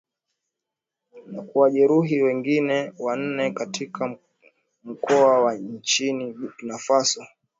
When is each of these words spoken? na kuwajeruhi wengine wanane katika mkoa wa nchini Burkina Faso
na 1.31 1.41
kuwajeruhi 1.41 2.21
wengine 2.21 2.93
wanane 2.99 3.51
katika 3.51 4.17
mkoa 4.83 5.41
wa 5.41 5.55
nchini 5.57 6.33
Burkina 6.33 6.77
Faso 6.77 7.25